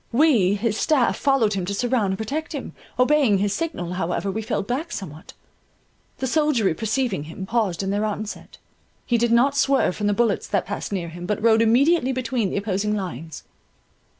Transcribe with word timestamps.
We, 0.11 0.55
his 0.55 0.77
staff, 0.77 1.15
followed 1.15 1.53
him 1.53 1.63
to 1.65 1.75
surround 1.75 2.13
and 2.13 2.17
protect 2.17 2.53
him; 2.53 2.73
obeying 2.97 3.37
his 3.37 3.53
signal, 3.53 3.93
however, 3.93 4.31
we 4.31 4.41
fell 4.41 4.63
back 4.63 4.91
somewhat. 4.91 5.33
The 6.17 6.25
soldiery 6.25 6.73
perceiving 6.73 7.25
him, 7.25 7.45
paused 7.45 7.83
in 7.83 7.91
their 7.91 8.03
onset; 8.05 8.57
he 9.05 9.19
did 9.19 9.31
not 9.31 9.55
swerve 9.55 9.95
from 9.95 10.07
the 10.07 10.15
bullets 10.15 10.47
that 10.47 10.65
passed 10.65 10.91
near 10.91 11.09
him, 11.09 11.27
but 11.27 11.39
rode 11.39 11.61
immediately 11.61 12.13
between 12.13 12.49
the 12.49 12.57
opposing 12.57 12.95
lines. 12.95 13.43